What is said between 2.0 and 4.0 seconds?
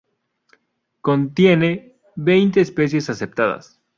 veinte especies aceptadas.